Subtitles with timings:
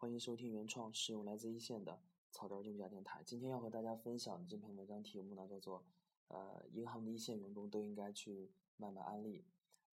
[0.00, 2.00] 欢迎收听原创，使用来自一线的
[2.30, 3.22] 草根用家电台。
[3.22, 5.84] 今天要和大家分享的这篇文章题目呢，叫做
[6.28, 9.44] “呃，银行的一线员工都应该去卖卖安利”。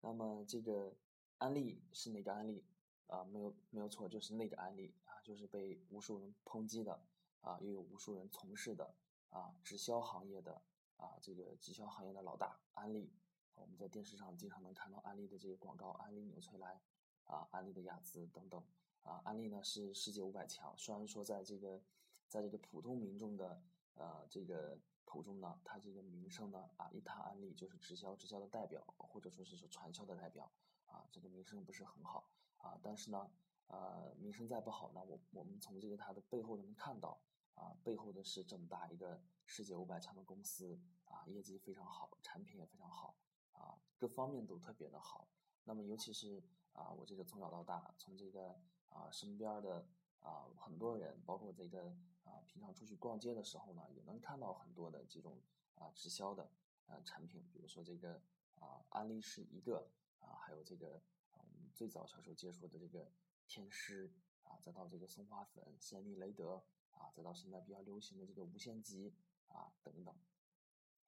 [0.00, 0.96] 那么这个
[1.38, 2.64] 安利是哪个安利
[3.08, 3.24] 啊？
[3.24, 7.02] 没有没有错，就是那个安利啊，就是被无数人抨击的
[7.40, 8.94] 啊，又有无数人从事的
[9.30, 10.62] 啊，直销行业的
[10.98, 13.12] 啊，这个直销行业的老大安利。
[13.56, 16.80] 我们在电视上经常能看到安利的这个广告，安利纽崔莱
[17.24, 18.62] 啊，安利的雅姿等等
[19.06, 19.22] 啊。
[19.24, 21.80] 安利呢是世界五百强，虽然说在这个
[22.28, 23.62] 在这个普通民众的
[23.94, 30.50] 呃这个口中呢，它这个名声呢啊一谈安利就是直销直销的代表，或者说是说传销的代表
[30.86, 32.78] 啊，这个名声不是很好啊。
[32.82, 33.30] 但是呢，
[33.68, 37.20] 呃名声再不好呢，我我们从这个它的背后能看到
[37.54, 43.16] 啊，背后的是这么大一个世界五百强的公司啊，业绩非常好，产品也非常好。
[43.52, 45.26] 啊，各方面都特别的好。
[45.64, 46.42] 那么，尤其是
[46.74, 49.86] 啊，我这个从小到大，从这个啊身边的
[50.20, 51.94] 啊很多人，包括这个
[52.24, 55.40] 啊平常出去逛街的时候呢，也能看到很多的这种
[55.74, 56.50] 啊直销的
[56.86, 58.20] 呃产品，比如说这个
[58.54, 59.88] 啊安利是一个
[60.20, 61.02] 啊，还有这个
[61.32, 63.10] 我们最早小时候接触的这个
[63.46, 64.12] 天狮
[64.44, 69.14] 啊，再到这个松花粉、仙丽雷德啊，再到现在比较流行的这个无限极
[69.48, 70.14] 啊等等，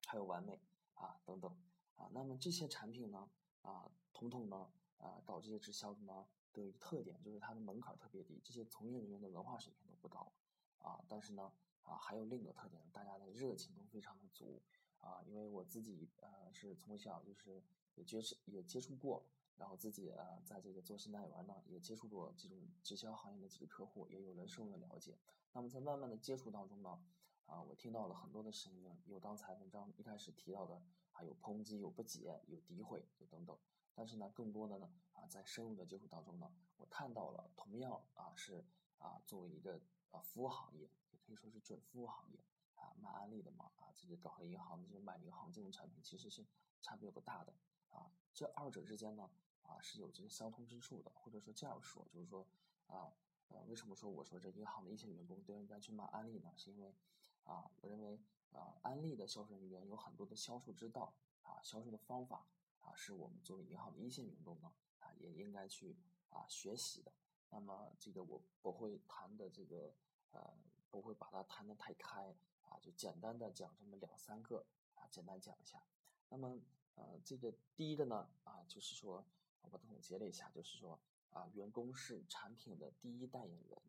[0.05, 0.59] 还有完美
[0.93, 1.57] 啊等等。
[1.95, 3.29] 啊，那么这些产品呢，
[3.61, 10.31] 啊，统统呢，啊，搞这些直销的呢，都有一个特点，就是它的门槛特别低，这些从业人员的文化水平都不高，
[10.79, 11.51] 啊，但是呢，
[11.83, 14.61] 啊，还有另一个特点，大家的热情都非常的足，
[14.99, 17.63] 啊，因为我自己呃是从小就是
[17.95, 19.25] 也接触也接触过，
[19.55, 25.17] 然后自己呃在这个做新代员呢，也接触过这种直销行业的几个客户，也有人深入的了解，
[25.53, 27.01] 那么在慢慢的接触当中呢，
[27.45, 30.81] 啊，我听到了很多的声音，有刚才文章一开始提到的。
[31.11, 33.57] 还有抨击，有不解，有诋毁，有等等。
[33.93, 38.65] 但是呢，更多的呢，啊，在深入的接触当中呢，我看到了同样啊是
[38.97, 39.79] 啊作为一个
[40.11, 42.39] 啊服务行业，也可以说是准服务行业
[42.75, 46.45] 啊卖安利的嘛啊，这个搞个银行的这个卖银行金融产品其实是
[46.81, 47.53] 差别不大的
[47.89, 48.11] 啊。
[48.33, 49.29] 这二者之间呢
[49.63, 52.45] 啊是有这个相通之处的，或者说这样说，就是说
[52.87, 53.11] 啊
[53.49, 56.53] 呃为什么说我说这银行的一线员工都应该去卖安利呢？
[56.55, 56.95] 是因为
[57.43, 58.19] 啊我认为。
[58.51, 61.13] 啊，安利的销售人员有很多的销售之道
[61.43, 62.47] 啊，销售的方法
[62.81, 65.95] 啊，是我们作为银行的一线员工呢啊，也应该去
[66.29, 67.11] 啊学习的。
[67.49, 69.93] 那么这个我不会谈的这个
[70.31, 70.53] 呃，
[70.91, 75.83] 不会把它谈的太开啊，就简单的讲这么两三个啊，简单讲一下。
[76.29, 76.59] 那么
[76.95, 79.25] 呃，这个第一个呢啊，就是说
[79.61, 80.99] 我总结了一下，就是说
[81.31, 83.81] 啊，员工是产品的第一代言人。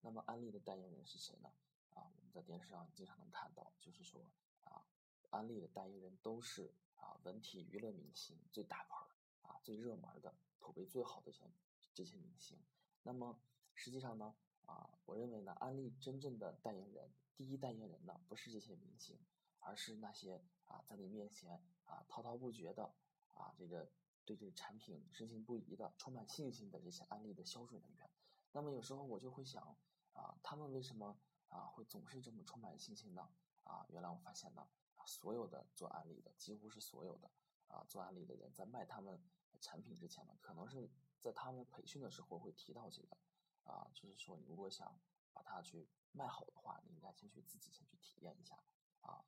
[0.00, 1.50] 那么安利的代言人是谁呢？
[1.94, 4.30] 啊，我们在电视上经常能看到，就是说
[4.62, 4.84] 啊，
[5.30, 9.06] 安利的代言人都是啊文体娱乐明星，最大牌
[9.42, 11.50] 啊，最热门的，口碑最好的这些
[11.94, 12.58] 这些明星。
[13.02, 13.40] 那么
[13.74, 14.36] 实际上呢，
[14.66, 19.18] 啊，我认为呢，安利真正的代言人，第一代言人呢，不是这些明星，
[19.60, 22.94] 而是那些啊在你面前啊滔滔不绝的
[23.34, 23.90] 啊这个
[24.24, 28.10] 对这个产品深信不疑的、充满信心的这些安利的销售人员。
[28.52, 29.76] 那么有时候我就会想
[30.12, 31.18] 啊，他们为什么？
[31.48, 33.26] 啊，会总是这么充满信心呢？
[33.64, 34.68] 啊，原来我发现呢，
[35.08, 37.30] 所有的做安利的，几乎是所有的
[37.68, 39.18] 啊做安利的人在卖他们
[39.58, 43.16] 产品之前呢，可能是在他们培训的时候会提到这个
[43.64, 45.00] 啊，就是说你如果想
[45.32, 48.62] 把它去卖好的话，你应该先去自己先去体验一下
[49.00, 49.24] 啊。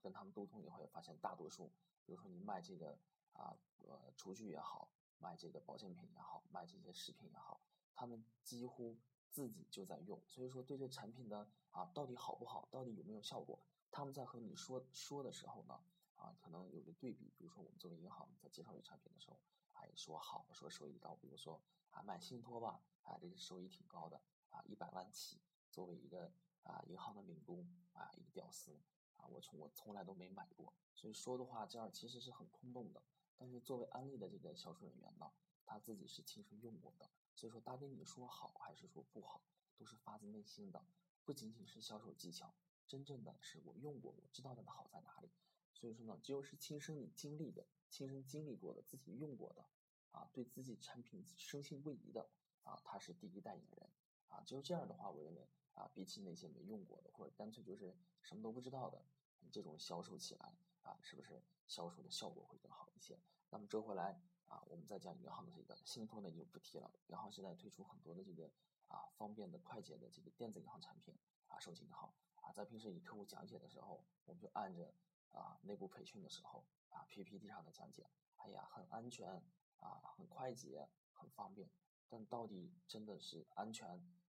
[0.00, 1.72] 跟他们沟通以后，发现大多数，
[2.04, 2.96] 比如说你卖这个
[3.32, 4.88] 啊呃厨具也好，
[5.18, 7.60] 卖这个保健品也好，卖这些食品也好，
[7.94, 8.96] 他们几乎。
[9.32, 13.58] 自己就在用，所以说对这产品的啊到底好不好，到底有没有效果，
[13.92, 15.78] 他们在和你说说的时候呢，
[16.16, 19.38] 啊可能有个对比，比如说我们作为银行在介绍这产品的时候，
[19.74, 25.38] 哎说好说收益高，比如说啊买信托吧，啊这个收益挺高的，啊一百万起，
[25.70, 26.32] 作为一个
[26.62, 28.80] 啊银行的民工啊一个屌丝
[29.16, 33.02] 啊我从我从来都没买过，所以说的话这样其实是很空洞的，
[33.36, 35.30] 但是作为安利的这个销售人员呢，
[35.66, 37.10] 他自己是亲身用过的。
[37.34, 39.42] 所以说，他跟你说好还是说不好，
[39.76, 40.84] 都是发自内心的，
[41.24, 42.54] 不仅仅是销售技巧，
[42.86, 45.30] 真正的是我用过，我知道它的好在哪里。
[45.72, 49.64] 所以说呢，只有是亲身你经历的、亲身经历过的、自己用过的，
[50.10, 52.28] 啊，对自己产品深信不疑的，
[52.62, 53.90] 啊，他是第一代言人，
[54.28, 59.04] 啊，只有这样的话，我认为啊，比起那些没用过的或者干脆就是什么都不知道的，
[59.40, 63.18] 你这种销售起来啊，是不是销售的效果会更好一些？
[63.50, 64.20] 那么折回来。
[64.48, 66.92] 啊，我们再讲银行的这个信托呢，就不提了。
[67.06, 68.52] 银行现在推出很多的这个
[68.86, 71.16] 啊方便的、快捷的这个电子银行产品
[71.48, 72.12] 啊，手机银行
[72.42, 74.92] 啊，在平时与客户讲解的时候，我们就按着
[75.32, 78.06] 啊内部培训的时候啊 PPT 上的讲解，
[78.36, 79.42] 哎呀，很安全
[79.78, 81.70] 啊，很快捷，很方便。
[82.08, 83.88] 但到底真的是安全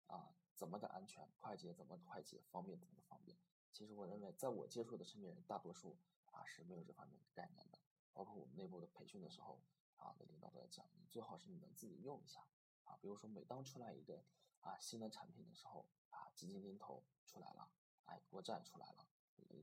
[0.07, 3.37] 啊怎么个安全，快捷怎么快捷，方便怎么方便。
[3.71, 7.79] 其实我认为，在我接触的身边人，大多数啊是没有这方面的概念的。
[8.11, 9.61] 包括我们内部的培训的时候，
[9.95, 12.45] 啊，领导都在讲，你最好是你能自己用一下
[12.83, 12.97] 啊。
[12.99, 14.21] 比如说，每当出来一个
[14.59, 17.71] 啊新的产品的时候，啊基金定投出来了，
[18.09, 19.07] 哎国站出来了，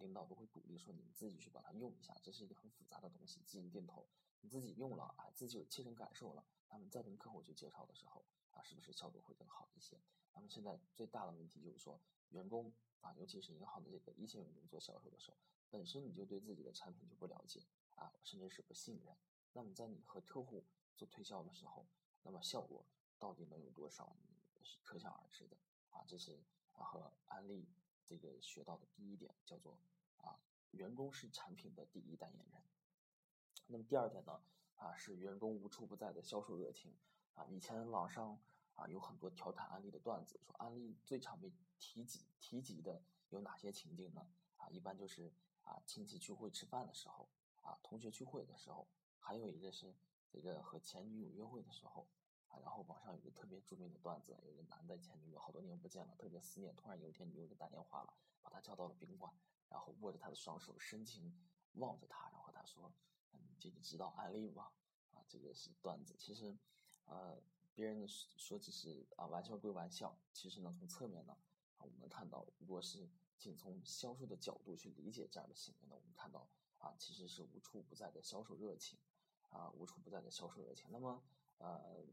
[0.00, 4.06] 领导都会鼓励说你们自己去把它用一下，这是一个很复杂的东西，基金定投
[4.40, 10.00] 你自己用了，哎自己有切身感受了，那么再跟客户去介绍的时候，啊是不是效果会更好一些？
[10.34, 12.00] 那么现在最大的问题就是说，
[12.30, 15.36] 员工啊，尤其是银行的这个一线员工做销售的时候，
[15.70, 17.62] 本身你就对自己的产品就不了解。
[17.96, 19.16] 啊，甚至是不信任。
[19.54, 20.62] 那么在你和客户
[20.98, 21.86] 做推销的时候，
[22.22, 22.84] 那么效果
[23.18, 24.14] 到底能有多少，
[24.62, 25.56] 是可想而知的。
[25.88, 26.38] 啊，这是
[26.72, 27.66] 和安利
[28.06, 29.78] 这个学到的第一点，叫做
[30.18, 30.38] 啊，
[30.70, 32.62] 员工是产品的第一代言人。
[33.66, 34.40] 那么第二点呢，
[34.76, 36.96] 啊是员工无处不在的销售热情。
[37.34, 38.40] 啊，以前网上
[38.74, 44.26] 啊有很多调侃安利的段子，说安利最常被提及提及的有哪些情境呢？
[44.56, 45.32] 啊，一般就是
[45.62, 47.28] 啊亲戚聚会吃饭的时候。
[47.62, 48.86] 啊，同学聚会的时候，
[49.18, 49.92] 还有一个是
[50.30, 52.06] 这个和前女友约会的时候，
[52.48, 58.12] 啊，然后网上有个特别著名的段子，有个男的前女友好多年不见了，特别思念，突然有一天女友就打电话了，
[58.42, 59.32] 把他叫到了宾馆，
[59.68, 61.34] 然后握着他的双手，深情
[61.74, 62.92] 望着他，然后他说
[63.32, 64.70] ：“嗯，这个知道安利吗？”
[65.14, 66.14] 啊，这个是段子。
[66.18, 66.56] 其实，
[67.04, 67.40] 呃，
[67.74, 71.36] 别人说只是啊玩笑归玩笑，其实呢，从侧面呢，
[71.78, 73.08] 啊，我们看到，如果是
[73.38, 76.48] 仅从销售的角度去理解这样的行为呢，我们看到。
[76.78, 78.98] 啊，其实是无处不在的销售热情，
[79.48, 80.90] 啊，无处不在的销售热情。
[80.92, 81.20] 那么，
[81.58, 82.04] 呃，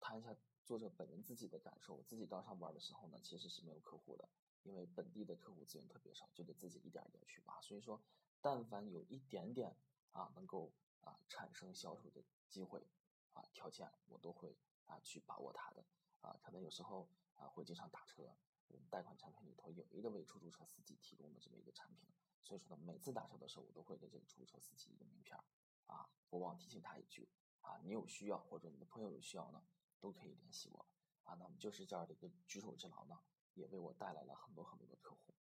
[0.00, 1.94] 谈一下作者本人自己的感受。
[1.94, 4.28] 我自己刚上班的时候呢，其实是没有客户的，
[4.62, 7.60] 因为本地的客户资源特别少，就得自己一点一点去挖。
[7.60, 8.00] 所以说，
[8.40, 9.76] 但凡有一点点
[10.12, 12.86] 啊，能够啊产生销售的机会
[13.32, 14.56] 啊条件，我都会
[14.86, 15.84] 啊去把握它的。
[16.20, 18.22] 啊，可能有时候啊会经常打车，
[18.66, 22.08] 我们贷款产品里头有一个为出租车司机提供的这么一个产品。
[22.42, 25.44] 所以说呢，每次打车的时候，我都会给这个出租车司机一个名片儿，
[25.86, 27.28] 啊，不忘提醒他一句，
[27.68, 29.62] 啊，你有需要或者你的朋友有需要呢，
[30.00, 30.86] 都可以联系我，
[31.24, 33.18] 啊，那么就是这样的一个举手之劳呢，
[33.52, 35.34] 也为我带来了很多很多的客户。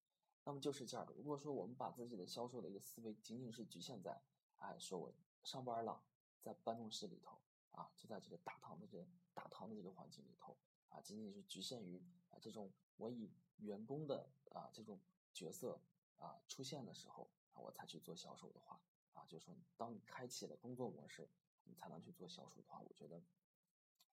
[0.42, 4.20] 那么就是这样的，如果说我们把自己的销售的一个思维仅仅是局限在，
[4.58, 5.12] 哎，说我
[5.44, 6.02] 上班了，
[6.42, 7.40] 在办公室里头，
[7.70, 10.56] 啊，就在这个大堂的这大堂的这个环境里头，
[10.88, 15.00] 啊，仅仅是局限于啊这种我以员工的啊这种
[15.32, 15.80] 角色。
[16.18, 18.80] 啊，出现的时候，我才去做销售的话，
[19.12, 21.28] 啊，就是说，当你开启了工作模式，
[21.66, 23.22] 你才能去做销售的话，我觉得，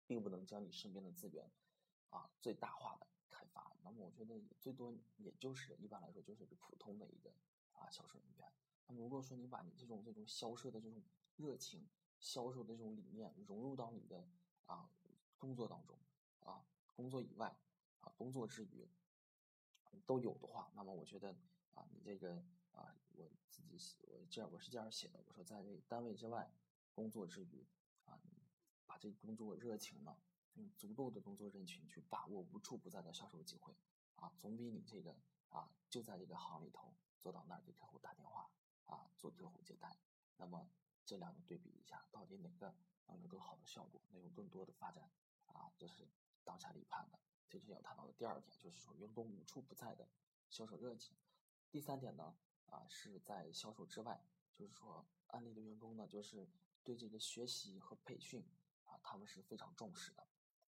[0.05, 1.49] 并不能将你身边的资源，
[2.09, 3.75] 啊，最大化的开发。
[3.81, 7.33] 那么，我觉得最多也就是一般来说就是普通的一个
[7.73, 8.51] 啊销售人员。
[8.87, 11.01] 那么，如果说你把你这种这种销售的这种
[11.37, 11.87] 热情、
[12.19, 14.27] 销售的这种理念融入到你的
[14.65, 14.89] 啊
[15.37, 15.97] 工作当中，
[16.39, 16.65] 啊，
[16.95, 17.55] 工作以外，
[18.01, 18.87] 啊，工作之余
[20.05, 21.35] 都有的话，那么我觉得。
[21.75, 22.35] 啊，你这个
[22.73, 26.47] 啊，我自己写，我这样我是这样写的，我说在这单位之外
[26.93, 27.65] 工作之余，
[28.05, 28.19] 啊，
[28.85, 30.17] 把这工作热情呢，
[30.53, 33.75] 用足够的工作人群去把握无处不在的销售机会，
[34.15, 35.15] 啊，总比你这个
[35.49, 38.49] 啊就在这个行里头坐到那儿给客户打电话
[38.85, 39.97] 啊做客户接待，
[40.37, 40.69] 那么
[41.05, 42.73] 这两个对比一下，到底哪个
[43.07, 45.09] 能有更好的效果，能有更多的发展
[45.47, 46.07] 啊，这是
[46.43, 47.19] 当下立判的。
[47.49, 50.09] 这是要谈到的第二点，就是说员工无处不在的
[50.49, 51.15] 销售热情。
[51.69, 54.25] 第三点呢，啊，是在销售之外，
[54.55, 56.47] 就是说，安利的员工呢，就是
[56.83, 58.43] 对这个学习和培训，
[58.85, 60.27] 啊，他们是非常重视的，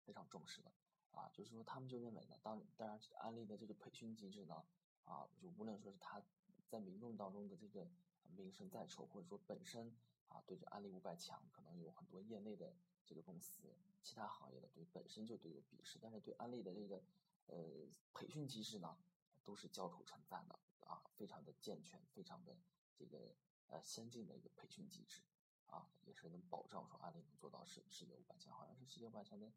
[0.03, 0.71] 非常重视的，
[1.11, 4.65] 啊，就是说，他们就认为呢，当当然，安利的这个培训机制呢，
[5.05, 6.21] 啊，就无论说是他
[6.67, 7.87] 在民众当中的这个
[8.35, 9.95] 名声在臭，或者说本身
[10.27, 12.75] 啊，对这安利五百强，可能有很多业内的
[13.05, 17.03] 这个公司，其他行业的对本身就都有鄙视，但是对安利的这个
[17.47, 18.97] 呃培训机制呢，
[19.43, 20.59] 都是交口称赞的。
[20.89, 22.57] 啊，非常的健全，非常的
[22.95, 23.35] 这个
[23.67, 25.21] 呃先进的一个培训机制，
[25.69, 29.51] 啊，也是能保障说安利能做到世世界五百强，好像是世界五百强的，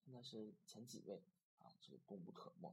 [0.00, 1.22] 现在是前几位
[1.58, 2.68] 啊，这功不可没。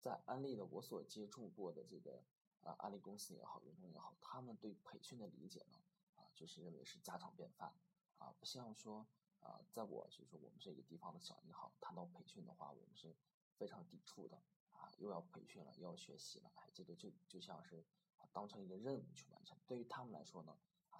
[0.00, 2.22] 在安利的我所接触过的这个
[2.62, 5.78] 啊安利公司也好，员工也好，他们对培训的理解呢，
[6.16, 7.74] 啊，就是认为是家常便饭，
[8.18, 9.06] 啊，不像说
[9.40, 13.16] 啊，在我就是说我们这个地方的小银行，谈到培训的话，我们是
[13.56, 14.42] 非常抵触的。
[14.78, 17.82] 啊，又要培训了，又要学习了，哎，这个就就像是，
[18.30, 19.56] 当成一个任务去完成。
[19.66, 20.54] 对于他们来说呢，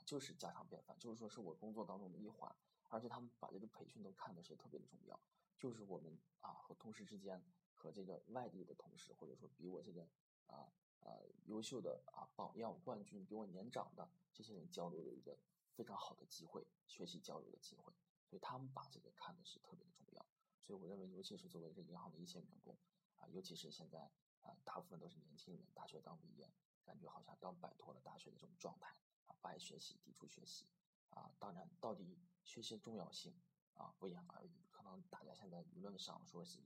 [0.05, 2.55] 就是家常便饭，就是说是我工作当中的一环。
[2.89, 5.19] 而且他们把这个培训都看的是特别的重要，
[5.59, 7.43] 就是我们啊和同事之间，
[7.75, 10.09] 和这个外地的同事，或者说比我这个
[10.47, 15.37] 啊呃优秀的啊榜样冠军，比我年长的这些人交流的一个
[15.73, 17.93] 非常好的机会，学习交流的机会。
[18.25, 20.25] 所以他们把这个看的是特别的重要。
[20.63, 22.77] 所以我认为，尤其是作为这银行的一线员工。
[23.17, 23.99] 啊，尤其是现在
[24.43, 26.49] 啊，大部分都是年轻人，大学刚毕业，
[26.85, 28.95] 感觉好像刚摆脱了大学的这种状态
[29.35, 30.67] 不爱学习，抵触学习
[31.11, 31.31] 啊。
[31.39, 33.35] 当然，到底学习的重要性
[33.75, 34.65] 啊，不言而喻。
[34.71, 36.61] 可能大家现在舆论上说是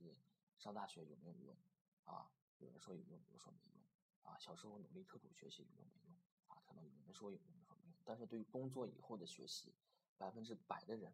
[0.57, 1.57] 上大学有没有用
[2.05, 2.31] 啊？
[2.57, 3.83] 有人说有用，有人说没用
[4.21, 4.37] 啊。
[4.37, 6.15] 小时候努力刻苦学习有用没用
[6.47, 6.61] 啊？
[6.65, 7.95] 可能有人说有用，有人说没用。
[8.05, 9.73] 但是对于工作以后的学习，
[10.17, 11.13] 百分之百的人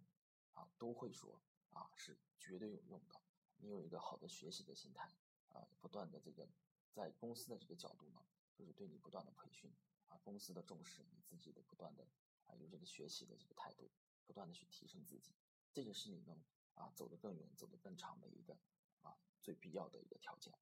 [0.53, 1.39] 啊都会说
[1.71, 3.21] 啊是绝对有用的。
[3.57, 5.09] 你有一个好的学习的心态
[5.49, 6.47] 啊，不断的这个
[6.91, 8.21] 在公司的这个角度呢，
[8.53, 9.71] 就是对你不断的培训
[10.07, 12.07] 啊，公司的重视，你自己的不断的
[12.45, 13.89] 啊有这个学习的这个态度，
[14.25, 15.33] 不断的去提升自己，
[15.73, 16.37] 这个是你能
[16.75, 18.57] 啊走得更远、走得更长的一个
[19.01, 20.53] 啊最必要的一个条件。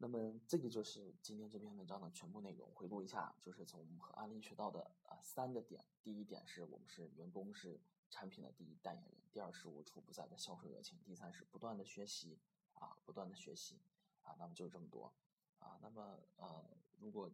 [0.00, 2.70] 那么这个就是今天这篇文章的全部内容。
[2.72, 5.84] 回顾一下，就是从我们和安利学到的啊三个点。
[6.04, 12.38] 第一点是我们是员工是产品的第一代言人；第二是无处不在的销售热情；第三是不断的学习
[12.74, 13.80] 啊，不断的学习
[14.22, 14.36] 啊。
[14.38, 15.12] 那么就这么多
[15.58, 15.80] 啊。
[15.82, 16.64] 那么呃，
[17.00, 17.28] 如果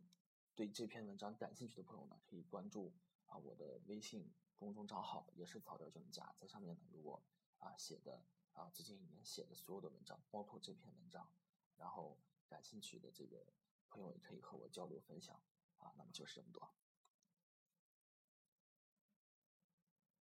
[0.54, 2.92] 对这篇文章感兴趣的朋友呢，可以关注
[3.26, 7.22] 啊我的微信公众账号，也是草料专家，在上面呢，如果
[7.58, 11.28] 啊写的啊最近一年写的所有的文章，包括这篇文章，
[11.76, 12.18] 然后。
[12.46, 13.44] 感兴趣的这个
[13.88, 15.34] 朋友也可以和我交流分享
[15.78, 16.70] 啊，那么就是这么多。